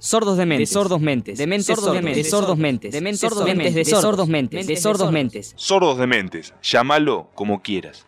[0.00, 1.36] Sordos de mentes, sordos mentes,
[1.66, 5.52] sordos de mentes, sordos mentes, dementes sordos mentes, de sordos mentes, de sordos mentes.
[5.56, 8.06] Sordos de mentes, llámalo como quieras.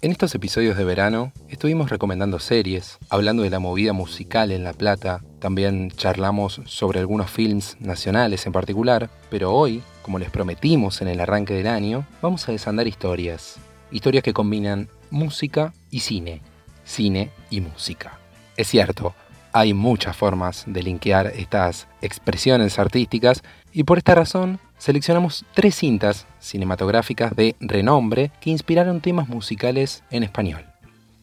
[0.00, 4.72] En estos episodios de verano estuvimos recomendando series, hablando de la movida musical en La
[4.72, 11.08] Plata, también charlamos sobre algunos films nacionales en particular, pero hoy, como les prometimos en
[11.08, 13.56] el arranque del año, vamos a desandar historias,
[13.90, 16.42] historias que combinan música y cine,
[16.84, 18.18] cine y música.
[18.54, 19.14] Es cierto,
[19.54, 26.26] hay muchas formas de linkear estas expresiones artísticas y por esta razón seleccionamos tres cintas
[26.38, 30.66] cinematográficas de renombre que inspiraron temas musicales en español.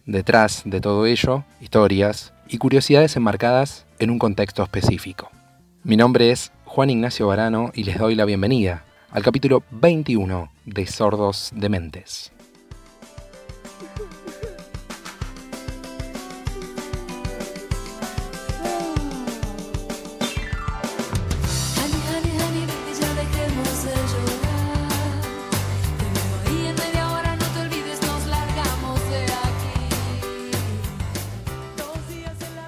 [0.07, 5.29] Detrás de todo ello, historias y curiosidades enmarcadas en un contexto específico.
[5.83, 10.87] Mi nombre es Juan Ignacio Barano y les doy la bienvenida al capítulo 21 de
[10.87, 12.31] Sordos de Mentes.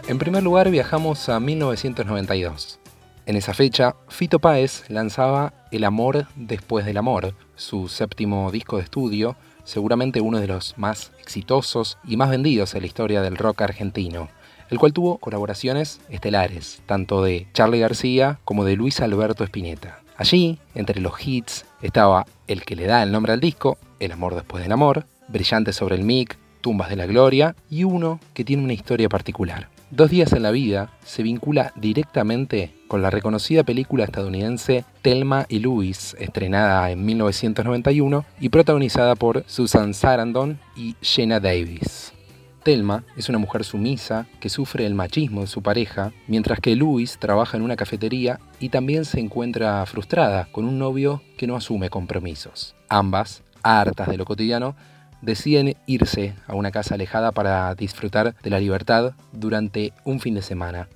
[0.10, 2.83] En primer lugar viajamos a 1992.
[3.26, 8.84] En esa fecha, Fito Páez lanzaba El amor después del amor, su séptimo disco de
[8.84, 13.62] estudio, seguramente uno de los más exitosos y más vendidos en la historia del rock
[13.62, 14.28] argentino,
[14.70, 20.02] el cual tuvo colaboraciones estelares, tanto de Charlie García como de Luis Alberto Spinetta.
[20.18, 24.36] Allí, entre los hits, estaba el que le da el nombre al disco, El amor
[24.36, 28.64] después del amor, Brillante sobre el mic, Tumbas de la Gloria y uno que tiene
[28.64, 29.70] una historia particular.
[29.92, 35.58] Dos días en la vida se vincula directamente con la reconocida película estadounidense Thelma y
[35.58, 42.14] Louise, estrenada en 1991 y protagonizada por Susan Sarandon y Jenna Davis.
[42.62, 47.18] Thelma es una mujer sumisa que sufre el machismo de su pareja, mientras que Louise
[47.18, 51.90] trabaja en una cafetería y también se encuentra frustrada con un novio que no asume
[51.90, 52.76] compromisos.
[52.90, 54.76] Ambas, hartas de lo cotidiano,
[55.24, 60.44] deciden irse a una casa alejada para disfrutar de la libertad durante un fin de
[60.44, 60.88] semana.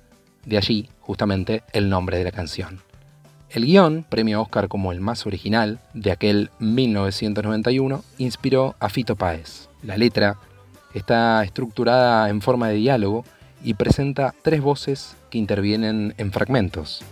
[0.44, 2.80] De allí, justamente, el nombre de la canción.
[3.50, 9.68] El guion, premio Oscar como el más original de aquel 1991, inspiró a Fito Páez.
[9.82, 10.36] La letra
[10.92, 13.24] está estructurada en forma de diálogo
[13.64, 17.02] y presenta tres voces que intervienen en fragmentos.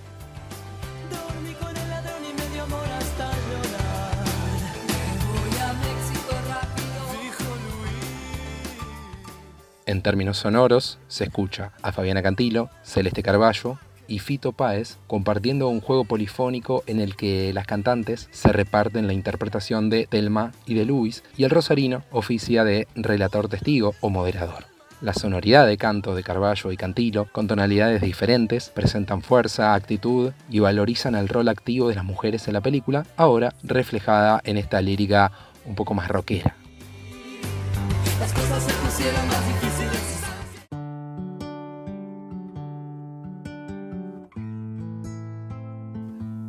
[9.87, 15.81] En términos sonoros, se escucha a Fabiana Cantilo, Celeste Carballo y Fito Páez compartiendo un
[15.81, 20.87] juego polifónico en el que las cantantes se reparten la interpretación de Telma y de
[20.87, 24.65] Luis y el rosarino oficia de relator testigo o moderador.
[25.03, 30.59] La sonoridad de canto de Carballo y Cantilo, con tonalidades diferentes, presentan fuerza, actitud y
[30.59, 35.31] valorizan el rol activo de las mujeres en la película, ahora reflejada en esta lírica
[35.65, 36.57] un poco más rockera.
[38.19, 39.47] Las cosas se pusieron más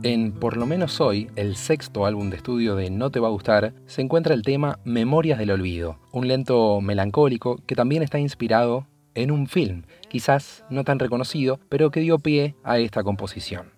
[0.03, 3.31] En Por lo menos hoy, el sexto álbum de estudio de No te va a
[3.31, 8.85] gustar, se encuentra el tema Memorias del Olvido, un lento melancólico que también está inspirado
[9.15, 13.71] en un film, quizás no tan reconocido, pero que dio pie a esta composición.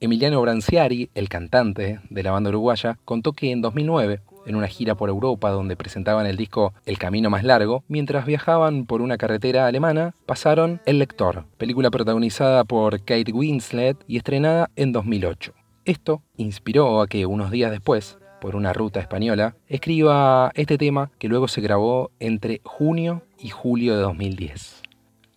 [0.00, 4.94] Emiliano Branciari, el cantante de la banda uruguaya, contó que en 2009 en una gira
[4.94, 9.66] por Europa donde presentaban el disco El Camino Más Largo, mientras viajaban por una carretera
[9.66, 15.52] alemana, pasaron El Lector, película protagonizada por Kate Winslet y estrenada en 2008.
[15.86, 21.28] Esto inspiró a que unos días después, por una ruta española, escriba este tema que
[21.28, 24.82] luego se grabó entre junio y julio de 2010.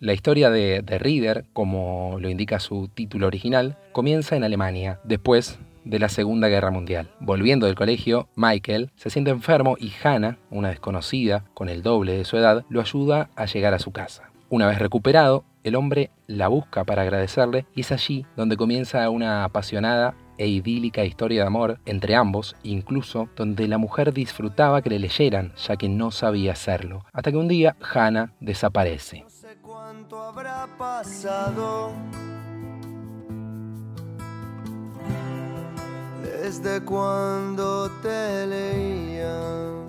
[0.00, 5.60] La historia de The Reader, como lo indica su título original, comienza en Alemania, después
[5.84, 7.12] de la Segunda Guerra Mundial.
[7.20, 12.24] Volviendo del colegio, Michael se siente enfermo y Hannah, una desconocida con el doble de
[12.24, 14.32] su edad, lo ayuda a llegar a su casa.
[14.48, 19.44] Una vez recuperado, el hombre la busca para agradecerle y es allí donde comienza una
[19.44, 24.98] apasionada e idílica historia de amor entre ambos, incluso donde la mujer disfrutaba que le
[24.98, 29.20] leyeran, ya que no sabía hacerlo, hasta que un día Hannah desaparece.
[29.20, 31.92] No sé cuánto habrá pasado
[36.22, 39.79] desde cuando te leía.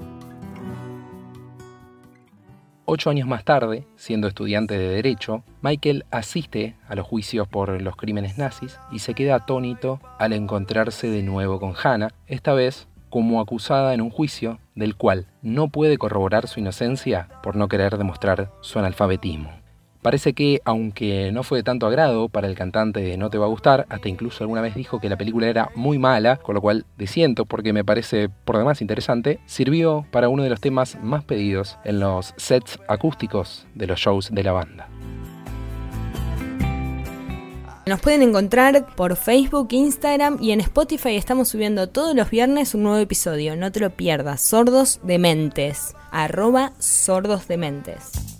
[2.85, 7.95] Ocho años más tarde, siendo estudiante de Derecho, Michael asiste a los juicios por los
[7.95, 13.39] crímenes nazis y se queda atónito al encontrarse de nuevo con Hannah, esta vez como
[13.39, 18.51] acusada en un juicio del cual no puede corroborar su inocencia por no querer demostrar
[18.61, 19.60] su analfabetismo.
[20.01, 23.45] Parece que, aunque no fue de tanto agrado para el cantante de No Te Va
[23.45, 26.61] a Gustar, hasta incluso alguna vez dijo que la película era muy mala, con lo
[26.61, 31.23] cual disiento porque me parece por demás interesante, sirvió para uno de los temas más
[31.23, 34.87] pedidos en los sets acústicos de los shows de la banda.
[37.85, 42.83] Nos pueden encontrar por Facebook, Instagram y en Spotify estamos subiendo todos los viernes un
[42.83, 43.55] nuevo episodio.
[43.55, 44.41] No te lo pierdas.
[44.41, 45.95] Sordos Dementes.
[46.11, 48.30] Arroba Sordos Dementes.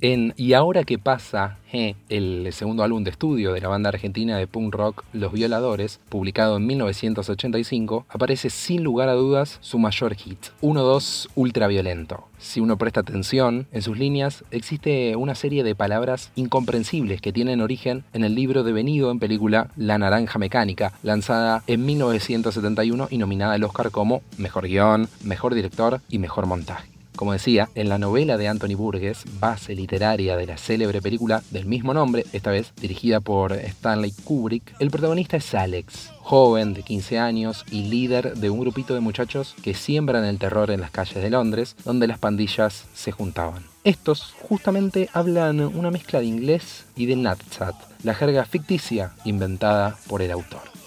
[0.00, 4.46] En Y ahora qué pasa, el segundo álbum de estudio de la banda argentina de
[4.46, 10.38] punk rock Los Violadores, publicado en 1985, aparece sin lugar a dudas su mayor hit,
[10.62, 12.28] 1-2 ultraviolento.
[12.38, 17.60] Si uno presta atención, en sus líneas existe una serie de palabras incomprensibles que tienen
[17.60, 23.54] origen en el libro devenido en película La Naranja Mecánica, lanzada en 1971 y nominada
[23.54, 26.97] al Oscar como Mejor Guión, Mejor Director y Mejor Montaje.
[27.18, 31.66] Como decía, en la novela de Anthony Burgess, base literaria de la célebre película del
[31.66, 37.18] mismo nombre, esta vez dirigida por Stanley Kubrick, el protagonista es Alex, joven de 15
[37.18, 41.20] años y líder de un grupito de muchachos que siembran el terror en las calles
[41.20, 43.64] de Londres, donde las pandillas se juntaban.
[43.82, 47.74] Estos justamente hablan una mezcla de inglés y de Natsat,
[48.04, 50.77] la jerga ficticia inventada por el autor.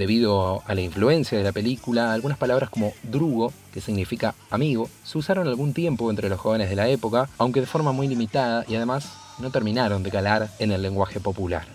[0.00, 5.18] Debido a la influencia de la película, algunas palabras como drugo, que significa amigo, se
[5.18, 8.76] usaron algún tiempo entre los jóvenes de la época, aunque de forma muy limitada y
[8.76, 11.66] además no terminaron de calar en el lenguaje popular.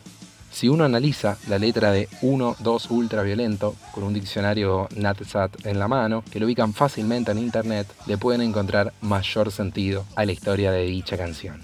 [0.52, 5.88] Si uno analiza la letra de 1, 2 ultraviolento con un diccionario NatSat en la
[5.88, 10.72] mano, que lo ubican fácilmente en internet, le pueden encontrar mayor sentido a la historia
[10.72, 11.62] de dicha canción.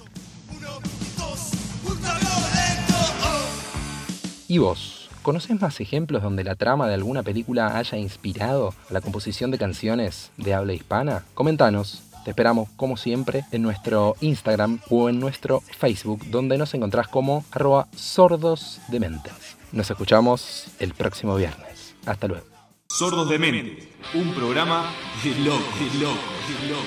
[4.48, 5.01] ¿Y vos?
[5.22, 9.60] ¿Conoces más ejemplos donde la trama de alguna película haya inspirado a la composición de
[9.60, 11.24] canciones de habla hispana?
[11.36, 12.02] Comentanos.
[12.26, 17.46] Te esperamos, como siempre, en nuestro Instagram o en nuestro Facebook, donde nos encontrás como
[17.52, 19.34] arroba sordos de mentes.
[19.72, 21.96] Nos escuchamos el próximo viernes.
[22.06, 22.46] Hasta luego.
[22.90, 24.92] Sordos de Mente, un programa
[25.24, 26.82] de loco, de loco, de loco,